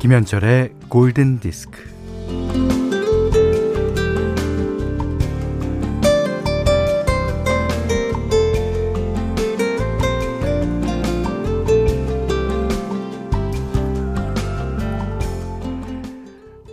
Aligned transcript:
김현철의 0.00 0.72
골든 0.88 1.40
디스크. 1.40 1.78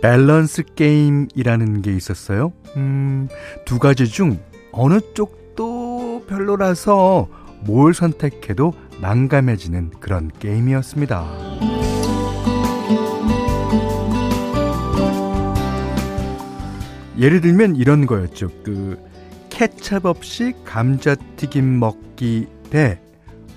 밸런스 0.00 0.62
게임이라는 0.74 1.82
게 1.82 1.94
있었어요. 1.94 2.54
음, 2.76 3.28
두 3.66 3.78
가지 3.78 4.06
중 4.06 4.38
어느 4.72 5.00
쪽도 5.12 6.24
별로라서 6.26 7.28
뭘 7.60 7.92
선택해도 7.92 8.72
난감해지는 9.02 9.90
그런 10.00 10.30
게임이었습니다. 10.38 11.67
예를 17.18 17.40
들면 17.40 17.76
이런 17.76 18.06
거였죠. 18.06 18.50
그 18.64 18.98
케찹 19.50 20.00
없이 20.04 20.54
감자튀김 20.64 21.78
먹기 21.80 22.46
대 22.70 23.00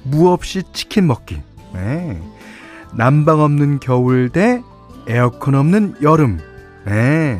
무 0.03 0.29
없이 0.29 0.63
치킨 0.73 1.07
먹기. 1.07 1.41
네. 1.73 2.21
난방 2.93 3.39
없는 3.39 3.79
겨울 3.79 4.29
대 4.29 4.61
에어컨 5.07 5.55
없는 5.55 5.95
여름. 6.01 6.39
네. 6.85 7.39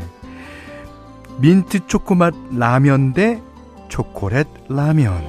민트 1.39 1.88
초코맛 1.88 2.33
라면 2.56 3.13
대 3.13 3.41
초콜릿 3.89 4.47
라면. 4.69 5.22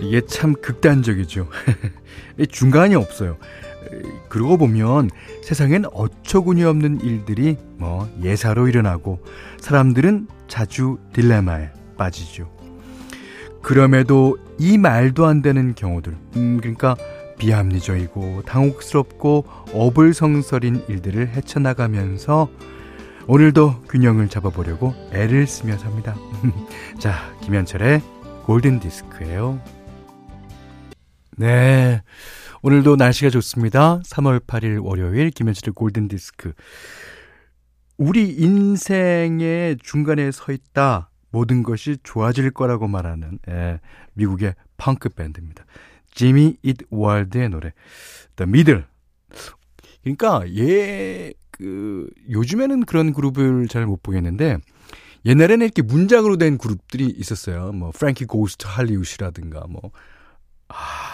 이게 0.00 0.20
참 0.26 0.54
극단적이죠. 0.54 1.46
중간이 2.50 2.94
없어요. 2.94 3.36
그러고 4.30 4.56
보면 4.56 5.10
세상엔 5.42 5.84
어처구니 5.92 6.64
없는 6.64 7.02
일들이 7.02 7.58
뭐 7.76 8.08
예사로 8.22 8.68
일어나고 8.68 9.18
사람들은 9.60 10.28
자주 10.48 10.98
딜레마에 11.12 11.70
빠지죠. 11.98 12.50
그럼에도 13.60 14.38
이 14.58 14.78
말도 14.78 15.26
안 15.26 15.42
되는 15.42 15.74
경우들, 15.74 16.16
음, 16.36 16.58
그러니까 16.60 16.96
비합리적이고 17.38 18.42
당혹스럽고 18.46 19.44
어불성설인 19.74 20.84
일들을 20.88 21.28
헤쳐나가면서 21.28 22.48
오늘도 23.26 23.82
균형을 23.88 24.28
잡아보려고 24.28 24.94
애를 25.12 25.46
쓰며 25.46 25.76
삽니다. 25.76 26.14
자, 26.98 27.32
김현철의 27.42 28.00
골든 28.44 28.80
디스크예요. 28.80 29.60
네. 31.36 32.02
오늘도 32.62 32.96
날씨가 32.96 33.30
좋습니다. 33.30 34.00
3월 34.00 34.38
8일 34.40 34.84
월요일 34.84 35.30
김현철의 35.30 35.72
골든 35.72 36.08
디스크. 36.08 36.52
우리 37.96 38.28
인생의 38.34 39.78
중간에 39.82 40.30
서 40.30 40.52
있다. 40.52 41.10
모든 41.30 41.62
것이 41.62 41.96
좋아질 42.02 42.50
거라고 42.50 42.86
말하는 42.86 43.38
예, 43.48 43.80
미국의 44.12 44.54
펑크 44.76 45.10
밴드입니다. 45.10 45.64
Jimmy 46.12 46.58
Eat 46.62 46.76
World의 46.90 47.48
노래 47.48 47.72
The 48.36 48.46
Middle. 48.46 48.84
그러니까 50.02 50.42
얘그 50.54 52.10
요즘에는 52.28 52.84
그런 52.84 53.14
그룹을 53.14 53.68
잘 53.68 53.86
못 53.86 54.02
보겠는데 54.02 54.58
옛날에는 55.24 55.64
이렇게 55.64 55.80
문장으로 55.80 56.36
된 56.36 56.58
그룹들이 56.58 57.06
있었어요. 57.06 57.72
뭐 57.72 57.90
Frankie 57.90 58.26
Goes 58.26 58.53
to 58.53 58.66
Hollywood라든가 58.66 59.64
뭐 59.66 59.92
아. 60.68 61.09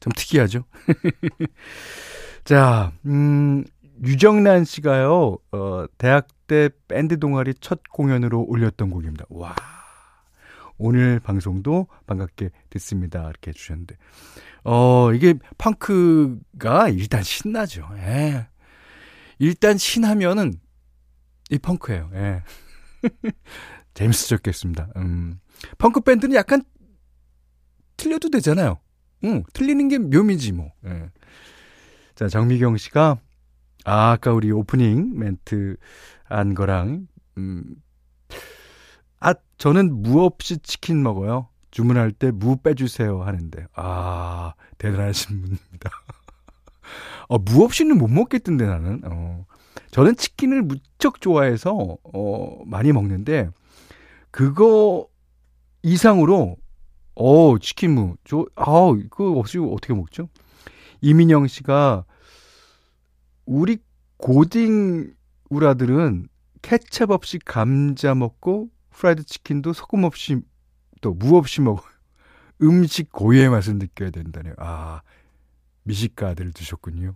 좀 0.00 0.12
특이하죠? 0.14 0.64
자, 2.44 2.92
음, 3.06 3.64
유정란 4.04 4.64
씨가요, 4.64 5.38
어, 5.52 5.84
대학 5.98 6.28
때 6.46 6.70
밴드 6.86 7.18
동아리 7.18 7.54
첫 7.60 7.80
공연으로 7.90 8.44
올렸던 8.48 8.90
곡입니다. 8.90 9.26
와. 9.28 9.54
오늘 10.78 11.18
방송도 11.18 11.88
반갑게 12.06 12.50
듣습니다. 12.70 13.28
이렇게 13.28 13.50
해주셨는데. 13.50 13.96
어, 14.64 15.12
이게 15.12 15.34
펑크가 15.58 16.88
일단 16.90 17.22
신나죠. 17.22 17.88
예. 17.96 18.48
일단 19.38 19.76
신하면은 19.76 20.54
이 21.50 21.58
펑크예요. 21.58 22.10
예. 22.14 22.42
재밌어졌겠습니다. 23.94 24.88
음. 24.96 25.40
펑크 25.78 26.00
밴드는 26.02 26.36
약간 26.36 26.62
틀려도 27.96 28.30
되잖아요. 28.30 28.78
응, 29.24 29.42
틀리는 29.52 29.88
게 29.88 29.98
묘미지 29.98 30.52
뭐. 30.52 30.70
예. 30.86 31.10
자, 32.14 32.28
정미경 32.28 32.76
씨가 32.76 33.18
아, 33.84 34.10
아까 34.12 34.32
우리 34.32 34.50
오프닝 34.50 35.18
멘트 35.18 35.76
한 36.24 36.54
거랑 36.54 37.06
음 37.38 37.64
아, 39.20 39.34
저는 39.56 40.02
무 40.02 40.22
없이 40.24 40.58
치킨 40.58 41.02
먹어요. 41.02 41.48
주문할 41.70 42.12
때 42.12 42.30
무 42.30 42.56
빼주세요 42.56 43.22
하는데 43.22 43.66
아 43.74 44.54
대단하신 44.78 45.40
분입니다. 45.42 45.90
어, 47.28 47.38
무 47.38 47.64
없이는 47.64 47.98
못 47.98 48.08
먹겠던데 48.08 48.66
나는. 48.66 49.00
어. 49.04 49.44
저는 49.90 50.16
치킨을 50.16 50.62
무척 50.62 51.20
좋아해서 51.20 51.96
어, 52.02 52.62
많이 52.66 52.92
먹는데 52.92 53.48
그거 54.30 55.06
이상으로 55.82 56.56
어, 57.18 57.58
치킨무. 57.58 58.16
저, 58.24 58.46
아, 58.54 58.64
그거 59.10 59.32
없이 59.32 59.58
어떻게 59.58 59.92
먹죠? 59.92 60.28
이민영 61.00 61.46
씨가, 61.48 62.04
우리 63.44 63.78
고딩 64.18 65.12
아들은 65.50 66.28
케첩 66.62 67.10
없이 67.10 67.38
감자 67.44 68.14
먹고, 68.14 68.68
프라이드 68.90 69.24
치킨도 69.24 69.72
소금 69.72 70.04
없이, 70.04 70.40
또 71.00 71.14
무 71.14 71.36
없이 71.36 71.60
먹어요. 71.60 71.86
음식 72.62 73.10
고유의 73.12 73.48
맛을 73.50 73.76
느껴야 73.76 74.10
된다네요. 74.10 74.54
아, 74.58 75.02
미식가들 75.84 76.52
두셨군요. 76.52 77.14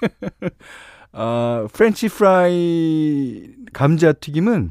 아, 1.12 1.66
프렌치 1.72 2.08
프라이 2.08 3.54
감자 3.72 4.12
튀김은 4.12 4.70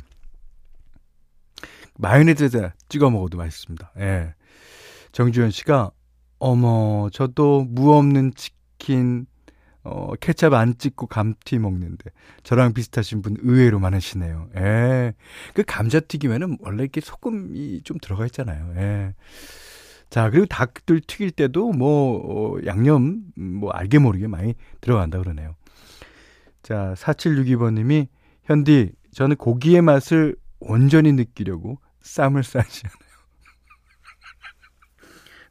마요네즈에다 1.95 2.75
찍어 2.89 3.09
먹어도 3.09 3.37
맛있습니다. 3.37 3.91
예. 3.99 4.33
정주현 5.13 5.51
씨가 5.51 5.91
어머 6.39 7.09
저도 7.13 7.65
무 7.69 7.93
없는 7.93 8.33
치킨 8.35 9.25
어, 9.85 10.13
케찹 10.19 10.53
안 10.53 10.77
찍고 10.77 11.07
감튀 11.07 11.59
먹는데 11.59 12.09
저랑 12.43 12.73
비슷하신 12.73 13.21
분 13.21 13.35
의외로 13.39 13.79
많으시네요. 13.79 14.49
예. 14.57 15.13
그 15.53 15.63
감자튀김에는 15.65 16.57
원래 16.61 16.83
이렇게 16.83 17.01
소금이 17.01 17.81
좀 17.83 17.97
들어가 18.01 18.25
있잖아요. 18.25 18.73
예. 18.77 19.13
자, 20.09 20.29
그리고 20.29 20.45
닭들 20.45 21.01
튀길 21.01 21.31
때도 21.31 21.73
뭐 21.73 22.55
어, 22.55 22.65
양념 22.65 23.23
뭐 23.35 23.71
알게 23.71 23.99
모르게 23.99 24.27
많이 24.27 24.55
들어간다 24.79 25.17
그러네요. 25.19 25.55
자, 26.61 26.93
4762번 26.97 27.73
님이 27.73 28.07
현디 28.43 28.93
저는 29.11 29.35
고기의 29.35 29.81
맛을 29.81 30.35
온전히 30.59 31.11
느끼려고 31.11 31.77
쌈을 32.01 32.43
않아요. 32.53 33.02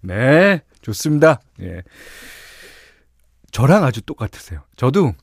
네, 0.02 0.62
좋습니다. 0.82 1.40
예. 1.60 1.82
저랑 3.52 3.84
아주 3.84 4.02
똑같으세요. 4.02 4.62
저도 4.76 5.14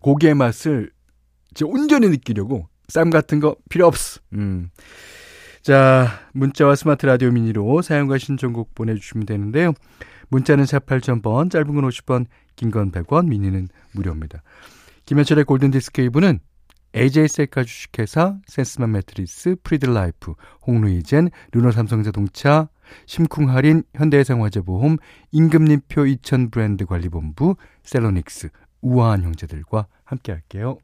고기의 0.00 0.34
맛을 0.34 0.90
온전히 1.64 2.08
느끼려고 2.08 2.68
쌈 2.88 3.10
같은 3.10 3.40
거 3.40 3.56
필요 3.68 3.86
없어. 3.86 4.20
음. 4.34 4.70
자, 5.62 6.20
문자와 6.32 6.76
스마트 6.76 7.06
라디오 7.06 7.32
미니로 7.32 7.82
사연과 7.82 8.18
신청곡 8.18 8.74
보내주시면 8.74 9.26
되는데요. 9.26 9.72
문자는 10.28 10.64
4 10.64 10.78
8000번, 10.80 11.50
짧은 11.50 11.74
건 11.74 11.88
50원, 11.88 12.26
긴건 12.54 12.92
100원, 12.92 13.26
미니는 13.26 13.68
무료입니다. 13.92 14.42
김현철의 15.06 15.44
골든디스크 15.44 16.02
이브는 16.02 16.40
AJ 16.94 17.28
셀카 17.28 17.64
주식회사, 17.64 18.38
센스맘 18.46 18.92
매트리스, 18.92 19.56
프리드라이프, 19.62 20.34
홍루이젠, 20.66 21.30
르노삼성자동차, 21.52 22.68
심쿵할인, 23.06 23.82
현대해상화재보험, 23.94 24.96
임금님표 25.32 26.06
2000 26.06 26.50
브랜드 26.50 26.86
관리본부, 26.86 27.56
셀로닉스, 27.84 28.48
우아한 28.82 29.22
형제들과 29.22 29.86
함께 30.04 30.32
할게요. 30.32 30.78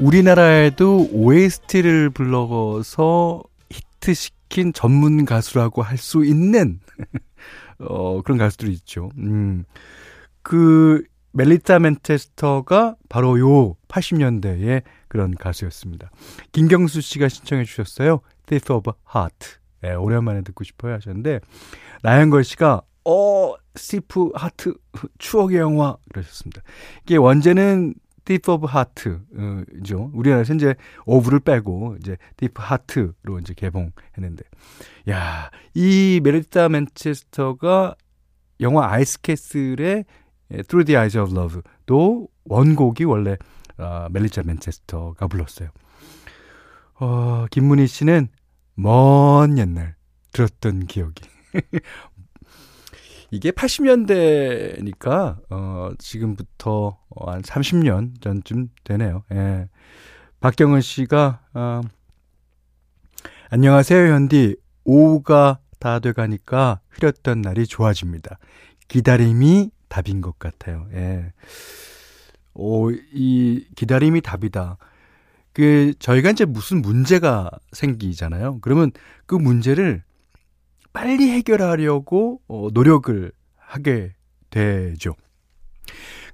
우리나라에도 0.00 1.08
OST를 1.12 2.10
불러서 2.10 3.42
히트시킨 3.70 4.72
전문 4.72 5.24
가수라고 5.24 5.82
할 5.82 5.98
수 5.98 6.24
있는 6.24 6.80
어, 7.78 8.22
그런 8.22 8.38
가수들이 8.38 8.72
있죠. 8.72 9.10
음. 9.18 9.64
그 10.42 11.02
멜리타 11.32 11.80
맨체스터가 11.80 12.96
바로 13.08 13.38
요 13.40 13.74
80년대의 13.88 14.82
그런 15.08 15.34
가수였습니다. 15.34 16.10
김경수 16.52 17.00
씨가 17.00 17.28
신청해 17.28 17.64
주셨어요. 17.64 18.20
Thief 18.46 18.72
of 18.72 18.90
Heart. 19.14 19.58
예, 19.84 19.92
오랜만에 19.92 20.42
듣고 20.42 20.64
싶어요 20.64 20.94
하셨는데 20.94 21.40
나영걸 22.02 22.44
씨가 22.44 22.82
어 23.04 23.54
Thief 23.74 24.30
Heart 24.34 24.74
추억의 25.18 25.58
영화 25.58 25.96
그러셨습니다. 26.10 26.62
이게 27.02 27.16
원제는 27.16 27.94
Thief 28.24 28.52
of 28.52 28.66
Heart죠. 28.66 30.10
우리나라에서 30.14 30.54
이제 30.54 30.74
of를 31.04 31.40
빼고 31.40 31.96
이제 32.00 32.16
Thief 32.36 32.62
Heart로 32.62 33.38
이제 33.40 33.52
개봉했는데 33.54 34.44
야, 35.10 35.50
이 35.74 36.20
멜리사 36.22 36.70
맨체스터가 36.70 37.94
영화 38.60 38.90
Ice 38.90 39.21
Castle의 39.21 40.04
Through 40.48 40.84
the 40.86 40.96
Eyes 40.96 41.18
of 41.18 41.32
Love도 41.32 42.28
원곡이 42.44 43.04
원래 43.04 43.36
어, 43.76 44.06
멜리차 44.10 44.42
맨체스터가 44.44 45.26
불렀어요. 45.26 45.68
어, 47.00 47.46
김문희 47.50 47.86
씨는 47.86 48.28
먼 48.74 49.58
옛날 49.58 49.94
들었던 50.32 50.86
기억이. 50.86 51.24
이게 53.30 53.50
80년대니까, 53.50 55.38
어, 55.50 55.90
지금부터 55.98 56.98
한 57.16 57.42
30년 57.42 58.20
전쯤 58.20 58.68
되네요. 58.84 59.24
예. 59.32 59.68
박경은 60.40 60.80
씨가, 60.80 61.40
어, 61.54 61.80
안녕하세요, 63.50 64.12
현디. 64.12 64.56
오후가 64.84 65.58
다 65.78 65.98
돼가니까 65.98 66.80
흐렸던 66.90 67.40
날이 67.40 67.66
좋아집니다. 67.66 68.38
기다림이 68.88 69.70
답인 69.88 70.20
것 70.20 70.38
같아요. 70.38 70.86
예. 70.92 71.32
오, 72.54 72.90
이 72.90 73.66
기다림이 73.74 74.20
답이다. 74.20 74.78
그 75.54 75.94
저희가 75.98 76.30
이제 76.30 76.44
무슨 76.44 76.82
문제가 76.82 77.48
생기잖아요. 77.72 78.58
그러면 78.60 78.90
그 79.24 79.34
문제를 79.36 80.02
빨리 80.92 81.30
해결하려고 81.30 82.40
어, 82.48 82.68
노력을 82.72 83.32
하게 83.56 84.14
되죠. 84.50 85.14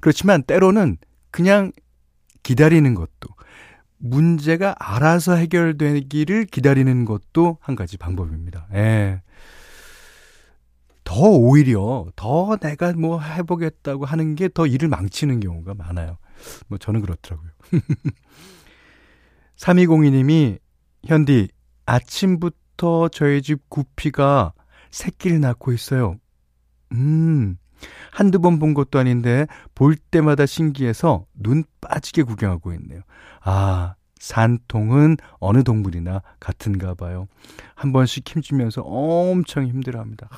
그렇지만 0.01 0.43
때로는 0.43 0.97
그냥 1.31 1.71
기다리는 2.43 2.95
것도 2.95 3.29
문제가 3.99 4.75
알아서 4.79 5.35
해결되기를 5.37 6.47
기다리는 6.47 7.05
것도 7.05 7.59
한 7.61 7.77
가지 7.77 7.99
방법입니다. 7.99 8.67
예. 8.73 9.21
더 11.05 11.15
오히려 11.29 12.07
더 12.17 12.57
내가 12.57 12.93
뭐 12.95 13.21
해보겠다고 13.21 14.07
하는 14.07 14.35
게 14.35 14.49
더 14.49 14.67
일을 14.67 14.89
망치는 14.89 15.41
경우가 15.41 15.75
많아요. 15.75 16.17
뭐 16.69 16.79
저는 16.79 17.03
그렇더라고요. 17.03 17.51
3202님이 19.61 20.59
현디 21.05 21.49
아침부터 21.87 23.09
저희 23.09 23.43
집 23.43 23.69
구피가 23.69 24.53
새끼를 24.91 25.41
낳고 25.41 25.73
있어요. 25.73 26.17
음. 26.93 27.57
한두 28.11 28.41
번 28.41 28.59
본 28.59 28.75
것도 28.75 28.99
아닌데 28.99 29.47
볼 29.75 29.97
때마다 29.97 30.45
신기해서 30.47 31.27
눈 31.35 31.65
빠지게 31.81 32.23
구경하고 32.25 32.73
있네요. 32.75 33.01
아, 33.43 33.95
산통은 34.19 35.17
어느 35.39 35.63
동물이나 35.63 36.21
같은가 36.41 36.95
봐요. 36.95 37.27
한 37.75 37.93
번씩 37.93 38.29
힘주면서 38.29 38.83
엄청 38.83 39.67
힘들어합니다. 39.67 40.29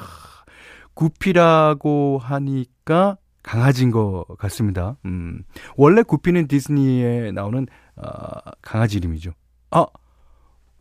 구피라고 0.94 2.18
하니까 2.22 3.16
강아지인 3.42 3.90
것 3.90 4.24
같습니다. 4.38 4.96
음. 5.04 5.42
원래 5.76 6.02
구피는 6.02 6.46
디즈니에 6.46 7.32
나오는 7.32 7.66
어, 7.96 8.50
강아지 8.60 8.96
이름이죠. 8.98 9.32
아, 9.70 9.86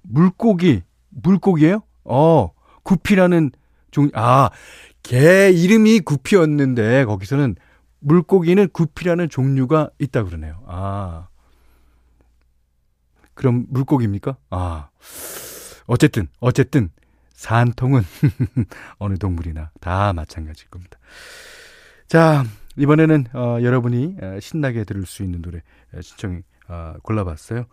물고기, 0.04 0.84
물고기예요? 1.10 1.84
어, 2.04 2.52
구피라는 2.84 3.52
종, 3.92 4.10
아, 4.14 4.50
개 5.04 5.50
이름이 5.50 6.02
구피였는데 6.02 7.06
거기서는 7.06 7.56
물고기는 8.00 8.70
구피라는 8.70 9.30
종류가 9.30 9.90
있다 10.00 10.24
그러네요. 10.24 10.64
아. 10.68 11.28
그럼 13.34 13.66
물고기입니까? 13.70 14.38
아. 14.50 14.90
어쨌든, 15.88 16.28
어쨌든, 16.40 16.90
산통은 17.34 18.04
어느 19.00 19.18
동물이나 19.18 19.72
다 19.80 20.14
마찬가지일 20.14 20.70
겁니다. 20.70 21.00
자, 22.08 22.44
이번에는 22.78 23.26
어, 23.34 23.58
여러분이 23.62 24.18
어, 24.22 24.40
신나게 24.40 24.84
들을 24.84 25.06
수 25.06 25.24
있는 25.24 25.42
노래 25.42 25.62
어, 25.94 26.02
신청 26.02 26.44
어, 26.68 26.94
골라봤어요. 27.04 27.66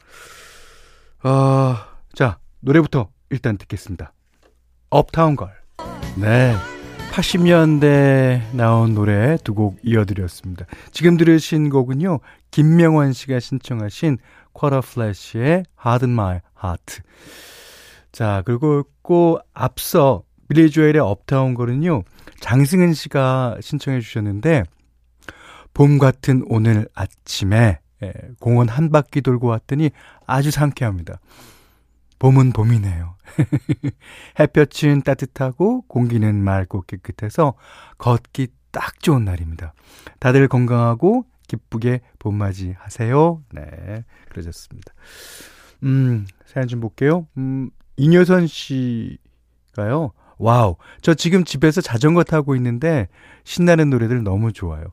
어, 1.25 1.77
자, 2.15 2.39
노래부터 2.61 3.09
일단 3.31 3.59
듣겠습니다. 3.59 4.13
업타운 4.91 5.37
걸. 5.37 5.51
네. 6.17 6.55
80년대 7.13 8.55
나온 8.55 8.95
노래 8.95 9.37
두 9.43 9.55
곡 9.55 9.79
이어드렸습니다. 9.83 10.67
지금 10.93 11.17
들으신 11.17 11.69
곡은요, 11.69 12.21
김명원 12.51 13.13
씨가 13.13 13.41
신청하신 13.41 14.19
쿼터 14.53 14.81
플래시의 14.83 15.65
Harden 15.85 16.13
My 16.13 16.41
Heart. 16.63 17.01
자, 18.13 18.43
그리고 18.45 18.85
꼭 19.03 19.41
앞서 19.53 20.23
빌리 20.49 20.71
조엘의 20.71 20.99
업타운 21.01 21.55
걸은요, 21.55 22.05
장승은 22.41 22.95
씨가 22.95 23.59
신청해 23.61 24.01
주셨는데, 24.01 24.63
봄 25.75 25.99
같은 25.99 26.45
오늘 26.49 26.89
아침에 26.95 27.81
예, 28.03 28.13
공원 28.41 28.69
한 28.69 28.91
바퀴 28.91 29.21
돌고 29.21 29.47
왔더니 29.49 29.91
아주 30.27 30.51
상쾌합니다. 30.51 31.21
봄은 32.19 32.53
봄이네요. 32.53 33.15
햇볕은 34.41 35.03
따뜻하고 35.03 35.83
공기는 35.83 36.43
맑고 36.43 36.83
깨끗해서 36.83 37.55
걷기 37.99 38.49
딱 38.71 39.01
좋은 39.01 39.25
날입니다. 39.25 39.73
다들 40.19 40.49
건강하고 40.49 41.25
기쁘게 41.47 42.01
봄맞이 42.19 42.75
하세요. 42.79 43.43
네, 43.53 44.05
그러셨습니다. 44.29 44.93
음, 45.85 46.27
사연 46.45 46.69
좀 46.69 46.81
볼게요. 46.81 47.27
음, 47.37 47.71
이녀선 47.97 48.47
씨가요. 48.47 50.13
와우. 50.39 50.77
저 51.03 51.15
지금 51.15 51.45
집에서 51.45 51.81
자전거 51.81 52.23
타고 52.23 52.55
있는데 52.57 53.09
신나는 53.45 53.91
노래들 53.91 54.23
너무 54.23 54.53
좋아요. 54.53 54.85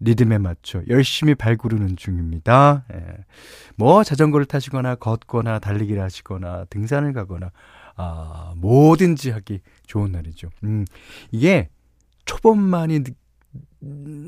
리듬에 0.00 0.38
맞춰 0.38 0.82
열심히 0.88 1.34
발구르는 1.34 1.96
중입니다. 1.96 2.84
예. 2.92 3.24
뭐 3.76 4.04
자전거를 4.04 4.46
타시거나 4.46 4.96
걷거나 4.96 5.58
달리기를 5.58 6.02
하시거나 6.02 6.66
등산을 6.70 7.12
가거나 7.12 7.50
아, 7.96 8.54
뭐든지 8.56 9.30
하기 9.30 9.60
좋은 9.86 10.12
날이죠. 10.12 10.50
음, 10.64 10.84
이게 11.32 11.68
초봄만이 12.26 13.02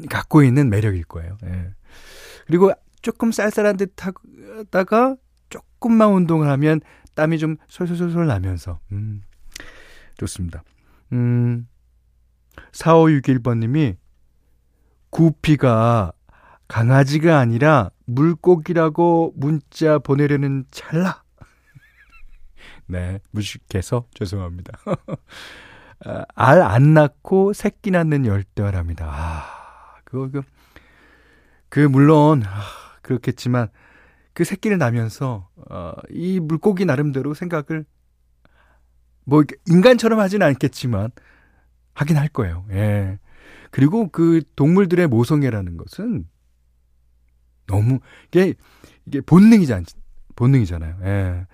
갖고 0.08 0.42
있는 0.42 0.70
매력일 0.70 1.04
거예요. 1.04 1.38
예. 1.44 1.70
그리고 2.46 2.72
조금 3.02 3.30
쌀쌀한 3.32 3.76
듯 3.76 3.94
하다가 3.98 5.16
조금만 5.48 6.12
운동을 6.12 6.48
하면 6.48 6.80
땀이 7.14 7.38
좀 7.38 7.56
솔솔솔솔 7.68 8.26
나면서 8.26 8.80
음, 8.92 9.22
좋습니다. 10.16 10.62
음, 11.12 11.66
4561번님이 12.72 13.96
구피가 15.10 16.12
강아지가 16.68 17.38
아니라 17.38 17.90
물고기라고 18.06 19.34
문자 19.36 19.98
보내려는 19.98 20.64
찰나. 20.70 21.22
네, 22.86 23.20
무식해서 23.32 24.06
죄송합니다. 24.14 24.78
아, 26.04 26.24
알안 26.34 26.94
낳고 26.94 27.52
새끼 27.52 27.90
낳는 27.90 28.24
열대어랍니다. 28.24 29.06
아, 29.06 29.96
그거, 30.04 30.30
그, 30.30 30.42
그, 31.68 31.80
물론, 31.80 32.42
아, 32.46 32.62
그렇겠지만, 33.02 33.68
그 34.32 34.44
새끼를 34.44 34.78
낳으면서, 34.78 35.48
어, 35.68 35.92
이 36.10 36.40
물고기 36.40 36.84
나름대로 36.84 37.34
생각을, 37.34 37.84
뭐, 39.24 39.42
인간처럼 39.68 40.20
하진 40.20 40.42
않겠지만, 40.42 41.10
하긴 41.94 42.16
할 42.16 42.28
거예요. 42.28 42.64
예. 42.70 43.18
그리고 43.70 44.08
그 44.08 44.42
동물들의 44.56 45.06
모성애라는 45.06 45.76
것은 45.76 46.26
너무 47.66 48.00
이게 48.28 48.54
이게 49.06 49.20
본능이지 49.20 49.72
않 49.72 49.84
본능이잖아요. 50.36 50.96
예. 51.04 51.46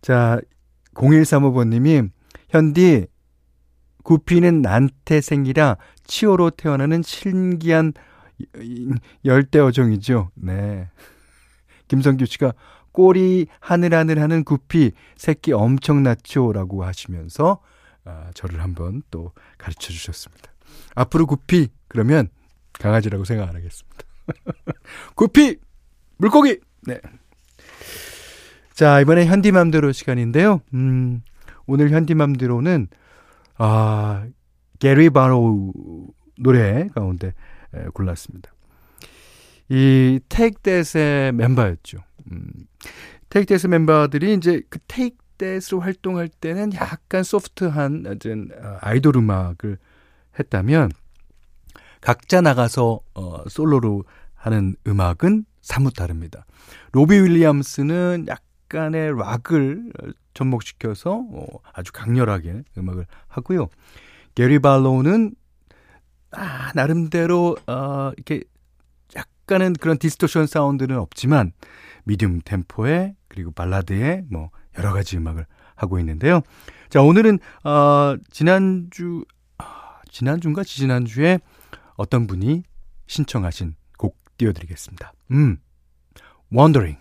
자, 0.00 0.40
0135번님이 0.94 2.10
현디 2.48 3.06
구피는 4.02 4.62
난태 4.62 5.20
생이라 5.20 5.76
치어로 6.04 6.50
태어나는 6.50 7.02
신기한 7.02 7.92
열대 9.24 9.60
어종이죠. 9.60 10.30
네. 10.34 10.88
김성규 11.88 12.26
씨가 12.26 12.54
꼬리 12.90 13.46
하늘하늘 13.60 14.20
하는 14.20 14.44
구피 14.44 14.92
새끼 15.16 15.52
엄청났죠라고 15.52 16.84
하시면서 16.84 17.60
아, 18.04 18.30
저를 18.34 18.60
한번 18.60 19.02
또 19.10 19.32
가르쳐 19.58 19.92
주셨습니다. 19.92 20.51
앞으로 20.94 21.26
구피 21.26 21.68
그러면 21.88 22.28
강아지라고 22.72 23.24
생각 23.24 23.48
안 23.48 23.56
하겠습니다. 23.56 23.98
구피 25.14 25.58
물고기. 26.16 26.60
네. 26.86 27.00
자, 28.74 29.00
이번에 29.00 29.26
현디맘대로 29.26 29.92
시간인데요. 29.92 30.60
음, 30.74 31.22
오늘 31.66 31.90
현디맘대로는 31.90 32.88
아 33.58 34.26
게리 34.78 35.10
바로우 35.10 35.72
노래 36.38 36.88
가운데 36.94 37.34
에, 37.74 37.84
골랐습니다. 37.94 38.52
이 39.68 40.20
테이크 40.28 40.60
댓의 40.62 41.32
멤버였죠. 41.32 41.98
음, 42.30 42.46
테이크 43.28 43.46
댓의 43.46 43.70
멤버들이 43.70 44.34
이제 44.34 44.62
그 44.68 44.78
테이크 44.88 45.16
댓으로 45.38 45.80
활동할 45.80 46.28
때는 46.28 46.72
약간 46.74 47.24
소프트한 47.24 48.06
어, 48.06 48.78
아이돌 48.80 49.16
음악을 49.16 49.78
했다면 50.38 50.90
각자 52.00 52.40
나가서 52.40 53.00
어, 53.14 53.48
솔로로 53.48 54.04
하는 54.34 54.74
음악은 54.86 55.44
사뭇 55.60 55.94
다릅니다. 55.94 56.44
로비 56.92 57.14
윌리엄스는 57.14 58.26
약간의 58.28 59.16
락을 59.16 59.92
접목시켜서 60.34 61.24
어, 61.30 61.46
아주 61.72 61.92
강렬하게 61.92 62.64
음악을 62.76 63.06
하고요. 63.28 63.68
게리 64.34 64.58
발로는 64.58 65.34
아, 66.32 66.72
나름대로 66.74 67.56
어, 67.66 68.10
이렇게 68.16 68.42
약간은 69.14 69.74
그런 69.74 69.98
distortion 69.98 70.46
사운드는 70.46 70.98
없지만 70.98 71.52
medium 72.04 72.40
템포의 72.44 73.14
그리고 73.28 73.52
발라드의 73.52 74.24
뭐 74.30 74.50
여러 74.78 74.92
가지 74.92 75.16
음악을 75.16 75.46
하고 75.76 75.98
있는데요. 75.98 76.40
자, 76.88 77.02
오늘은 77.02 77.38
어, 77.64 78.16
지난주 78.30 79.24
아, 79.28 79.41
지난주인가 80.12 80.62
지지난주에 80.62 81.40
어떤 81.96 82.26
분이 82.26 82.62
신청하신 83.06 83.74
곡 83.98 84.16
띄워드리겠습니다. 84.38 85.12
음, 85.32 85.58
Wondering. 86.52 87.00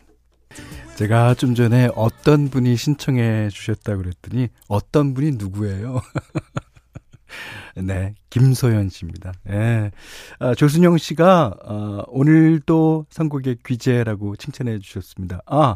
제가 0.95 1.33
좀 1.33 1.55
전에 1.55 1.89
어떤 1.95 2.49
분이 2.49 2.75
신청해 2.75 3.49
주셨다고 3.49 4.01
그랬더니 4.01 4.49
어떤 4.67 5.13
분이 5.13 5.31
누구예요? 5.31 6.01
네, 7.75 8.15
김소연 8.29 8.89
씨입니다. 8.89 9.33
예. 9.49 9.91
아, 10.39 10.53
조순영 10.53 10.97
씨가 10.97 11.55
어, 11.63 12.03
오늘도 12.07 13.05
선곡의 13.09 13.59
귀재라고 13.65 14.35
칭찬해 14.35 14.79
주셨습니다. 14.79 15.41
아, 15.45 15.75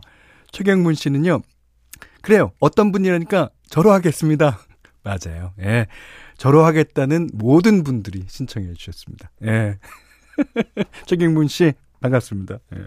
최경문 0.51 0.95
씨는요. 0.95 1.41
그래요. 2.21 2.51
어떤 2.59 2.91
분이라니까 2.91 3.49
저로 3.69 3.91
하겠습니다. 3.91 4.59
맞아요. 5.03 5.53
예. 5.61 5.87
저로 6.37 6.63
하겠다는 6.63 7.29
모든 7.33 7.83
분들이 7.83 8.23
신청해 8.27 8.73
주셨습니다. 8.73 9.31
예. 9.43 9.77
최경문 11.05 11.47
씨, 11.47 11.73
반갑습니다. 12.01 12.59
예. 12.75 12.85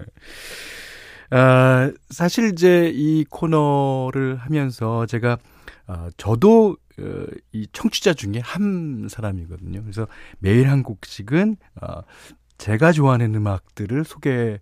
아, 1.31 1.93
사실 2.11 2.53
이제 2.53 2.91
이 2.95 3.25
코너를 3.25 4.37
하면서 4.37 5.07
제가, 5.07 5.39
아, 5.87 6.11
저도, 6.17 6.77
어, 6.99 7.27
이 7.53 7.67
청취자 7.73 8.15
중에 8.15 8.41
한 8.43 9.09
사람이거든요. 9.11 9.83
그래서 9.83 10.07
매일 10.39 10.69
한 10.69 10.83
곡씩은, 10.83 11.57
어, 11.83 12.01
제가 12.57 12.93
좋아하는 12.93 13.35
음악들을 13.35 14.05
소개해 14.05 14.59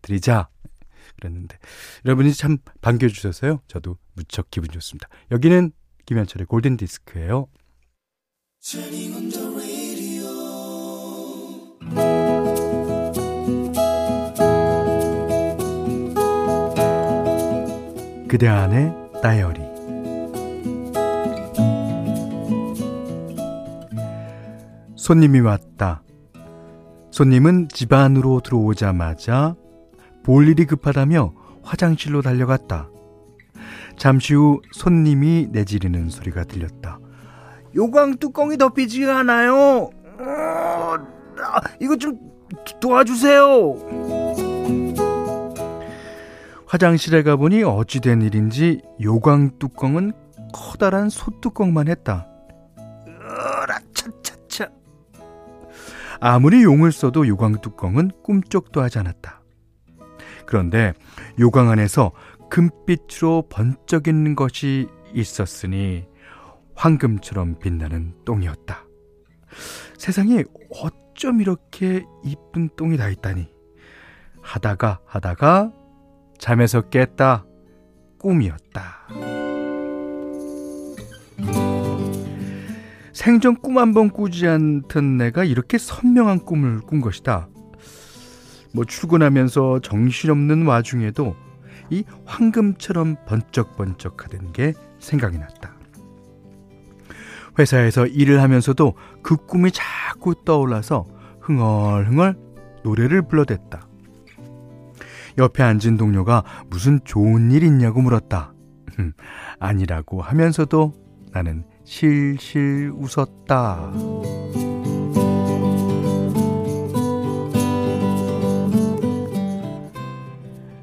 드리자. 0.00 0.48
그랬는데, 1.16 1.58
여러분이 2.04 2.32
참 2.32 2.58
반겨주셔서요. 2.80 3.60
저도 3.68 3.96
무척 4.14 4.50
기분 4.50 4.70
좋습니다. 4.70 5.08
여기는 5.30 5.72
김현철의 6.06 6.46
골든 6.46 6.78
디스크예요. 6.78 7.46
그대 18.28 18.46
안의 18.46 18.94
다이어리 19.20 19.60
손님이 24.94 25.40
왔다. 25.40 26.04
손님은 27.10 27.66
집 27.68 27.92
안으로 27.92 28.38
들어오자마자 28.38 29.56
볼 30.22 30.46
일이 30.46 30.66
급하다며 30.66 31.34
화장실로 31.64 32.22
달려갔다. 32.22 32.88
잠시 33.96 34.34
후 34.34 34.62
손님이 34.70 35.48
내지르는 35.50 36.10
소리가 36.10 36.44
들렸다. 36.44 37.01
요강 37.74 38.18
뚜껑이 38.18 38.56
덮이지가 38.56 39.18
않아요. 39.18 39.90
어, 40.18 40.96
이거 41.80 41.96
좀 41.96 42.18
도와주세요. 42.80 43.76
화장실에 46.66 47.22
가보니 47.22 47.64
어찌된 47.64 48.22
일인지 48.22 48.80
요강 49.02 49.58
뚜껑은 49.58 50.12
커다란 50.52 51.08
소뚜껑만 51.08 51.88
했다. 51.88 52.28
으라 53.08 53.78
차차차. 53.94 54.70
아무리 56.20 56.62
용을 56.62 56.92
써도 56.92 57.26
요강 57.26 57.60
뚜껑은 57.60 58.12
꿈쩍도 58.22 58.80
하지 58.82 58.98
않았다. 58.98 59.42
그런데 60.46 60.92
요강 61.38 61.70
안에서 61.70 62.12
금빛으로 62.48 63.48
번쩍이는 63.48 64.36
것이 64.36 64.88
있었으니 65.14 66.06
황금처럼 66.74 67.58
빛나는 67.58 68.14
똥이었다. 68.24 68.84
세상에 69.98 70.44
어쩜 70.80 71.40
이렇게 71.40 72.04
이쁜 72.24 72.68
똥이 72.76 72.96
다 72.96 73.08
있다니. 73.08 73.48
하다가 74.40 75.00
하다가 75.06 75.72
잠에서 76.38 76.82
깼다. 76.88 77.44
꿈이었다. 78.18 79.06
생전 83.12 83.56
꿈 83.60 83.78
한 83.78 83.92
번 83.92 84.10
꾸지 84.10 84.48
않던 84.48 85.16
내가 85.18 85.44
이렇게 85.44 85.78
선명한 85.78 86.40
꿈을 86.44 86.80
꾼 86.80 87.00
것이다. 87.00 87.48
뭐 88.74 88.84
출근하면서 88.84 89.80
정신없는 89.80 90.66
와중에도 90.66 91.36
이 91.90 92.04
황금처럼 92.24 93.16
번쩍번쩍하던 93.26 94.52
게 94.52 94.72
생각이 94.98 95.38
났다. 95.38 95.71
회사에서 97.58 98.06
일을 98.06 98.40
하면서도 98.42 98.94
그 99.22 99.36
꿈이 99.36 99.70
자꾸 99.70 100.34
떠올라서 100.44 101.04
흥얼흥얼 101.40 102.36
노래를 102.84 103.22
불러댔다. 103.22 103.86
옆에 105.38 105.62
앉은 105.62 105.96
동료가 105.96 106.44
무슨 106.68 107.00
좋은 107.04 107.50
일 107.50 107.62
있냐고 107.62 108.02
물었다. 108.02 108.52
아니라고 109.58 110.20
하면서도 110.20 110.92
나는 111.32 111.64
실실 111.84 112.92
웃었다. 112.94 113.92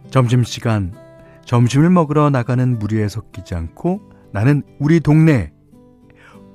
점심시간, 0.09 0.93
점심을 1.45 1.91
먹으러 1.91 2.31
나가는 2.31 2.79
무리에 2.79 3.07
섞이지 3.07 3.53
않고 3.53 4.01
나는 4.31 4.63
우리 4.79 4.99
동네 4.99 5.51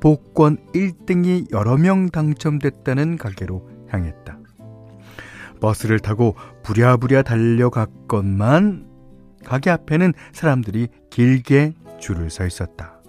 복권 0.04 0.58
1등이 0.75 1.50
여러 1.50 1.78
명 1.78 2.11
당첨됐다는 2.11 3.16
가게로 3.16 3.70
향했다. 3.88 4.38
버스를 5.62 5.99
타고 5.99 6.37
부랴부랴 6.62 7.23
달려갔건만 7.23 8.87
가게 9.46 9.70
앞에는 9.70 10.12
사람들이 10.34 10.88
길게 11.08 11.73
줄을 11.99 12.28
서 12.28 12.44
있었다. 12.44 13.00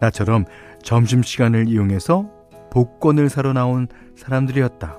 나처럼 0.00 0.44
점심시간을 0.84 1.66
이용해서 1.66 2.30
복권을 2.70 3.28
사러 3.28 3.52
나온 3.52 3.88
사람들이었다. 4.14 4.96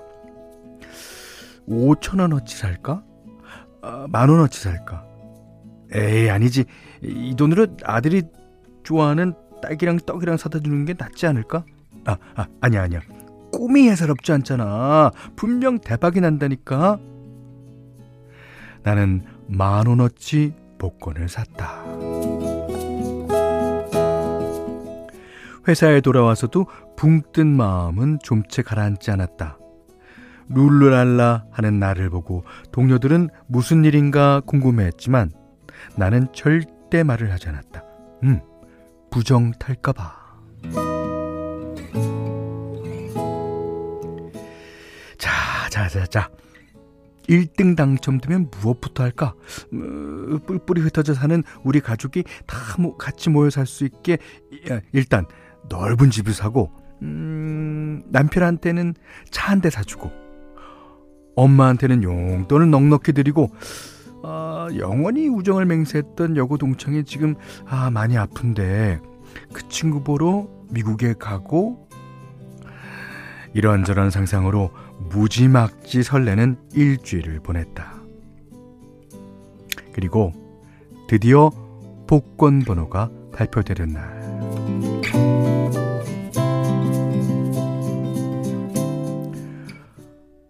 5천원어치 1.69 2.49
살까? 2.49 3.01
아, 3.81 4.07
만원어치 4.09 4.59
살까? 4.59 5.05
에이, 5.93 6.29
아니지. 6.29 6.65
이 7.01 7.33
돈으로 7.37 7.67
아들이 7.85 8.23
좋아하는 8.83 9.35
딸기랑 9.61 9.99
떡이랑 10.05 10.37
사다 10.37 10.59
주는 10.59 10.85
게 10.85 10.93
낫지 10.97 11.27
않을까? 11.27 11.63
아, 12.05 12.17
아, 12.35 12.47
아니야, 12.61 12.83
아니야. 12.83 13.01
꿈이 13.51 13.89
해사롭지 13.89 14.31
않잖아. 14.31 15.11
분명 15.35 15.79
대박이 15.79 16.21
난다니까. 16.21 16.99
나는 18.83 19.23
만 19.47 19.85
원어치 19.87 20.53
복권을 20.79 21.29
샀다. 21.29 21.83
회사에 25.67 26.01
돌아와서도 26.01 26.65
붕 26.95 27.21
뜬 27.33 27.47
마음은 27.55 28.19
좀 28.23 28.43
채 28.49 28.61
가라앉지 28.63 29.11
않았다. 29.11 29.57
룰루랄라 30.49 31.45
하는 31.51 31.79
나를 31.79 32.09
보고 32.09 32.43
동료들은 32.71 33.29
무슨 33.47 33.85
일인가 33.85 34.41
궁금해했지만 34.45 35.31
나는 35.95 36.27
절대 36.33 37.03
말을 37.03 37.31
하지 37.31 37.49
않았다. 37.49 37.83
음, 38.23 38.41
부정 39.11 39.51
탈까봐. 39.59 40.21
자, 45.17 45.29
자, 45.69 45.87
자, 45.87 46.05
자. 46.05 46.29
1등 47.29 47.77
당첨되면 47.77 48.49
무엇부터 48.51 49.03
할까? 49.03 49.35
음, 49.73 50.39
뿔뿔이 50.45 50.81
흩어져 50.81 51.13
사는 51.13 51.43
우리 51.63 51.79
가족이 51.79 52.23
다 52.45 52.57
같이 52.97 53.29
모여 53.29 53.49
살 53.49 53.65
수 53.65 53.85
있게 53.85 54.17
일단 54.91 55.25
넓은 55.69 56.09
집을 56.09 56.33
사고 56.33 56.71
음, 57.03 58.01
남편한테는 58.09 58.95
차 59.29 59.51
한 59.51 59.61
대 59.61 59.69
사주고 59.69 60.11
엄마한테는 61.35 62.03
용돈을 62.03 62.69
넉넉히 62.69 63.13
드리고 63.13 63.51
아, 64.23 64.67
영원히 64.77 65.27
우정을 65.27 65.65
맹세했던 65.65 66.37
여고 66.37 66.57
동창이 66.57 67.03
지금 67.03 67.35
아, 67.65 67.89
많이 67.89 68.17
아픈데 68.17 68.99
그 69.53 69.67
친구 69.69 70.03
보러 70.03 70.47
미국에 70.69 71.13
가고 71.17 71.87
이런저런 73.53 74.09
상상으로 74.11 74.71
무지막지 75.09 76.03
설레는 76.03 76.57
일주일을 76.73 77.39
보냈다. 77.41 77.93
그리고 79.93 80.31
드디어 81.07 81.49
복권 82.07 82.59
번호가 82.59 83.09
발표되는 83.33 83.89
날. 83.89 84.21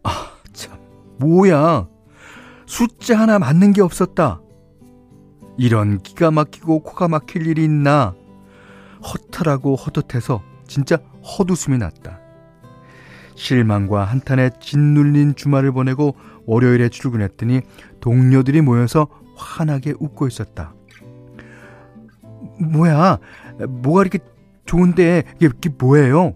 아, 0.04 0.32
참. 0.54 0.78
뭐야. 1.18 1.91
숫자 2.72 3.20
하나 3.20 3.38
맞는 3.38 3.74
게 3.74 3.82
없었다. 3.82 4.42
이런 5.58 5.98
기가 5.98 6.32
막히고 6.32 6.84
코가 6.84 7.10
막힐 7.10 7.46
일이 7.46 7.66
있나. 7.66 8.16
허탈하고 9.04 9.76
헛헛해서 9.76 10.42
진짜 10.68 10.96
헛웃음이 11.22 11.78
났다. 11.78 12.22
실망과 13.36 14.06
한탄에 14.06 14.52
짓눌린 14.62 15.36
주말을 15.36 15.74
보내고 15.74 16.16
월요일에 16.46 16.88
출근했더니 16.88 17.60
동료들이 18.00 18.62
모여서 18.62 19.10
환하게 19.36 19.96
웃고 20.00 20.28
있었다. 20.28 20.74
뭐야? 22.58 23.20
뭐가 23.68 24.04
이렇게 24.04 24.20
좋은데 24.64 25.24
이게, 25.42 25.50
이게 25.54 25.70
뭐예요? 25.78 26.36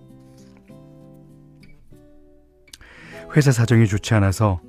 회사 3.37 3.53
사정이 3.53 3.87
좋지 3.87 4.13
않아서 4.15 4.59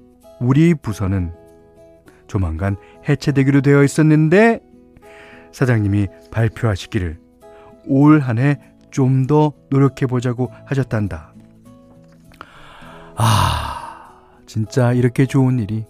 우리 0.40 0.73
부서는 0.73 1.46
조만간 2.26 2.76
해체되기로 3.09 3.61
되어 3.62 3.83
있었는데 3.85 4.61
사장님이 5.52 6.09
발표하시기를 6.30 7.18
올 7.87 8.21
한 8.21 8.38
해 8.38 8.56
좀 8.90 9.26
더 9.26 9.52
노력해 9.68 10.06
보자고 10.06 10.50
하셨단다. 10.64 11.35
아, 13.16 14.21
진짜 14.47 14.92
이렇게 14.92 15.26
좋은 15.26 15.59
일이 15.59 15.85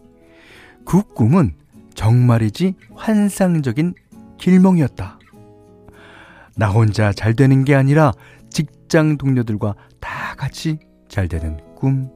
그 0.85 1.03
꿈은 1.03 1.55
정말이지 1.95 2.75
환상적인 2.95 3.95
길몽이었다. 4.39 5.19
나 6.57 6.69
혼자 6.71 7.13
잘 7.13 7.35
되는 7.35 7.65
게 7.65 7.75
아니라 7.75 8.13
직장 8.51 9.19
동료들과 9.19 9.75
다 10.01 10.35
같이 10.37 10.79
잘 11.09 11.29
되는 11.29 11.59
꿈. 11.75 12.11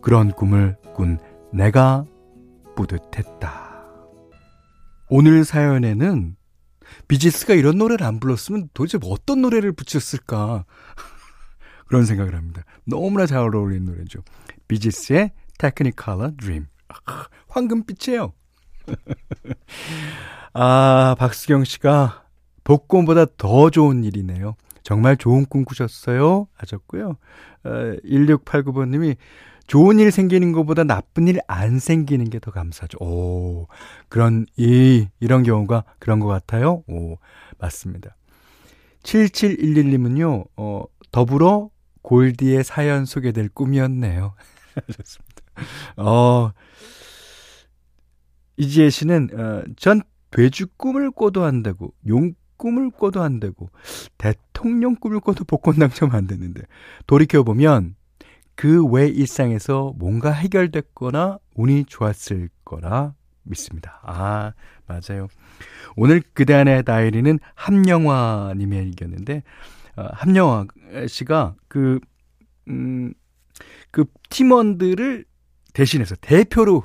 그런 0.00 0.30
꿈을 0.32 0.76
꾼 0.94 1.18
내가 1.52 2.04
뿌듯했다. 2.76 3.76
오늘 5.08 5.44
사연에는 5.44 6.36
비지스가 7.08 7.54
이런 7.54 7.78
노래를 7.78 8.06
안 8.06 8.20
불렀으면 8.20 8.68
도대체 8.74 8.98
어떤 9.04 9.42
노래를 9.42 9.72
붙였을까? 9.72 10.64
그런 11.88 12.04
생각을 12.04 12.34
합니다. 12.34 12.62
너무나 12.84 13.26
잘 13.26 13.38
어울리는 13.38 13.84
노래죠. 13.84 14.20
비지스의 14.68 15.32
테크니컬러 15.58 16.32
드림. 16.36 16.66
아, 16.88 17.26
황금빛이에요. 17.48 18.32
아, 20.54 21.16
박수경 21.18 21.64
씨가 21.64 22.24
복권보다 22.64 23.26
더 23.36 23.70
좋은 23.70 24.04
일이네요. 24.04 24.56
정말 24.82 25.16
좋은 25.16 25.46
꿈 25.46 25.64
꾸셨어요. 25.64 26.48
하셨고요. 26.54 27.16
어, 27.64 27.70
1689번님이 28.04 29.16
좋은 29.66 29.98
일 29.98 30.10
생기는 30.12 30.52
것보다 30.52 30.84
나쁜 30.84 31.26
일 31.28 31.38
안 31.48 31.78
생기는 31.78 32.28
게 32.30 32.38
더 32.38 32.50
감사하죠. 32.50 32.98
오, 33.00 33.66
그런, 34.08 34.46
이, 34.56 35.08
이런 35.20 35.42
경우가 35.42 35.84
그런 35.98 36.20
것 36.20 36.26
같아요. 36.28 36.82
오, 36.88 37.16
맞습니다. 37.58 38.16
7711님은요, 39.02 40.46
어, 40.56 40.84
더불어 41.12 41.70
골디의 42.02 42.64
사연 42.64 43.04
소개될 43.04 43.48
꿈이었네요. 43.50 44.34
좋습니다. 44.92 45.42
어, 45.96 46.50
이지혜 48.56 48.90
씨는, 48.90 49.28
어, 49.34 49.62
전 49.76 50.02
돼지 50.30 50.64
꿈을 50.76 51.10
꿔도 51.10 51.44
안 51.44 51.62
되고, 51.62 51.92
용 52.08 52.34
꿈을 52.56 52.90
꿔도 52.90 53.22
안 53.22 53.40
되고, 53.40 53.70
대통령 54.18 54.94
꿈을 54.96 55.20
꿔도 55.20 55.44
복권 55.44 55.76
당첨 55.76 56.12
안 56.12 56.26
됐는데, 56.26 56.62
돌이켜보면, 57.06 57.94
그 58.56 58.84
외 58.86 59.06
일상에서 59.08 59.92
뭔가 59.96 60.32
해결됐거나 60.32 61.38
운이 61.54 61.84
좋았을 61.86 62.48
거라 62.64 63.14
믿습니다. 63.44 64.00
아, 64.02 64.52
맞아요. 64.86 65.28
오늘 65.96 66.22
그대 66.34 66.54
안의 66.54 66.84
다이리는 66.84 67.38
함영화님의 67.54 68.80
의견인데, 68.86 69.42
어, 69.96 70.08
함영화 70.12 70.66
씨가 71.06 71.54
그, 71.68 72.00
음, 72.68 73.12
그 73.90 74.04
팀원들을 74.30 75.24
대신해서 75.74 76.16
대표로 76.16 76.84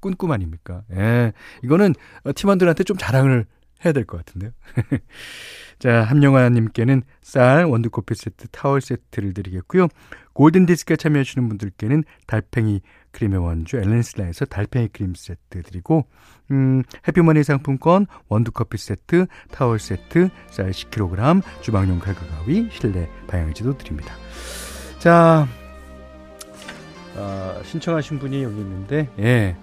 꾼꿈 0.00 0.32
아닙니까? 0.32 0.82
예. 0.92 1.32
이거는 1.64 1.94
팀원들한테 2.34 2.84
좀 2.84 2.96
자랑을 2.96 3.46
해야 3.84 3.92
될 3.92 4.04
것 4.04 4.18
같은데요. 4.18 4.50
자, 5.78 6.02
함영화님께는 6.02 7.02
쌀, 7.22 7.64
원두커피 7.64 8.14
세트, 8.14 8.48
타월 8.48 8.80
세트를 8.80 9.34
드리겠고요. 9.34 9.88
골든디스크에 10.36 10.96
참여해주시는 10.96 11.48
분들께는 11.48 12.04
달팽이 12.26 12.82
크림의 13.12 13.38
원조 13.38 13.78
엘렌실라에서 13.78 14.44
달팽이 14.44 14.88
크림 14.88 15.14
세트 15.16 15.62
드리고 15.62 16.06
음, 16.50 16.82
해피머니 17.08 17.42
상품권 17.42 18.06
원두커피 18.28 18.76
세트, 18.76 19.26
타월 19.50 19.78
세트, 19.78 20.28
쌀 20.50 20.70
10kg, 20.70 21.42
주방용 21.62 21.98
칼과 21.98 22.20
가위, 22.26 22.68
실내 22.70 23.08
방향제도 23.26 23.78
드립니다. 23.78 24.14
자, 24.98 25.48
어, 27.16 27.60
신청하신 27.64 28.18
분이 28.18 28.42
여기 28.42 28.60
있는데, 28.60 29.08
예. 29.18 29.56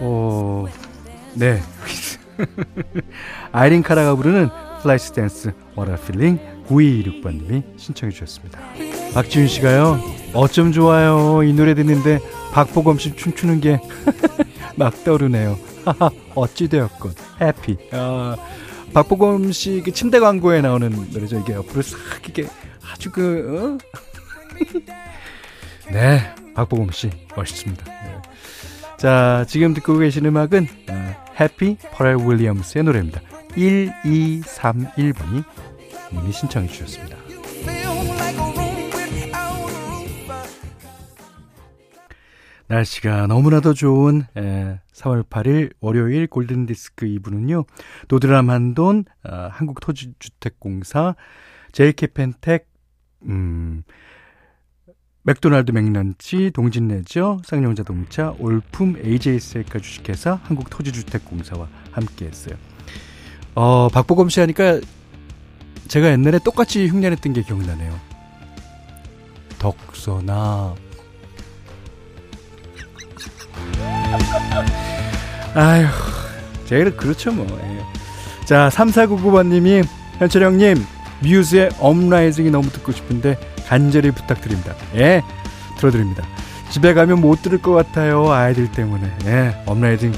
어, 0.00 0.64
네. 1.34 1.60
아이린 3.52 3.82
카라가 3.82 4.14
부르는 4.14 4.48
Flashdance 4.82 5.12
What 5.12 5.52
a 5.74 5.96
Feeling 6.06 6.55
9226번님이 6.68 7.62
신청해 7.76 8.12
주셨습니다. 8.12 8.58
박지윤 9.14 9.48
씨가요, 9.48 10.00
어쩜 10.34 10.72
좋아요. 10.72 11.42
이 11.42 11.52
노래 11.52 11.74
듣는데 11.74 12.18
박보검 12.52 12.98
씨 12.98 13.14
춤추는 13.14 13.60
게 13.60 13.80
막 14.76 15.04
떠오르네요. 15.04 15.58
어찌되었건. 16.34 17.14
해피. 17.40 17.76
아, 17.92 18.36
박보검 18.92 19.52
씨 19.52 19.82
그 19.84 19.92
침대 19.92 20.18
광고에 20.20 20.60
나오는 20.60 20.90
노래죠. 21.12 21.38
이게 21.38 21.52
옆으로 21.54 21.82
싹 21.82 21.98
이게 22.28 22.46
아주 22.92 23.10
그, 23.10 23.78
어? 23.78 23.78
네, 25.92 26.20
박보검 26.54 26.90
씨 26.90 27.10
멋있습니다. 27.36 27.84
네. 27.84 28.22
자, 28.96 29.44
지금 29.48 29.74
듣고 29.74 29.98
계신 29.98 30.24
음악은 30.26 30.66
어, 30.90 31.14
해피 31.38 31.76
퍼렐 31.92 32.16
윌리엄스의 32.26 32.82
노래입니다. 32.84 33.20
1231번이 33.56 35.44
님이 36.12 36.32
신청해 36.32 36.68
주셨습니다. 36.68 37.16
날씨가 42.68 43.28
너무나도 43.28 43.74
좋은 43.74 44.24
에, 44.36 44.80
4월 44.92 45.24
8일 45.28 45.72
월요일 45.80 46.26
골든디스크 46.26 47.06
2부는요. 47.06 47.64
노드람 48.08 48.50
한돈, 48.50 49.04
어, 49.24 49.48
한국토지주택공사, 49.52 51.14
JK펜텍, 51.72 52.66
음, 53.28 53.84
맥도날드 55.22 55.72
맥런치, 55.72 56.50
동진레저, 56.52 57.38
쌍용자동차, 57.44 58.36
올품 58.38 58.96
AJ셀카 59.04 59.80
주식회사, 59.80 60.40
한국토지주택공사와 60.44 61.68
함께했어요. 61.92 62.56
어, 63.54 63.88
박보검 63.88 64.28
씨 64.28 64.40
하니까 64.40 64.80
제가 65.96 66.10
옛날에 66.10 66.38
똑같이 66.38 66.88
흉내냈던 66.88 67.32
게 67.32 67.40
기억나네요. 67.40 67.98
덕선아 69.58 70.74
아휴, 75.54 75.86
제가 76.66 76.94
그렇죠 76.96 77.32
뭐. 77.32 77.46
예. 77.62 78.44
자, 78.44 78.68
3499번님이 78.74 79.88
현철 80.18 80.42
형님 80.42 80.84
뮤즈의 81.22 81.70
Uprising이 81.78 82.50
너무 82.50 82.68
듣고 82.68 82.92
싶은데 82.92 83.38
간절히 83.66 84.10
부탁드립니다. 84.10 84.74
예, 84.96 85.22
들어드립니다. 85.78 86.24
집에 86.68 86.92
가면 86.92 87.22
못 87.22 87.40
들을 87.40 87.62
것 87.62 87.72
같아요. 87.72 88.30
아이들 88.30 88.70
때문에. 88.70 89.10
예, 89.24 89.56
Uprising 89.64 90.12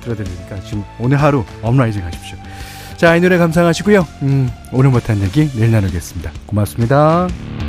들어드리니까 0.00 0.60
지금 0.62 0.82
오늘 0.98 1.22
하루 1.22 1.44
업라이징 1.62 2.04
하십시오. 2.04 2.36
자, 3.04 3.16
이 3.16 3.20
노래 3.20 3.36
감상하시고요. 3.36 4.06
음, 4.22 4.50
오늘 4.72 4.88
못한 4.88 5.20
얘기 5.20 5.46
내일 5.58 5.72
나누겠습니다. 5.72 6.32
고맙습니다. 6.46 7.28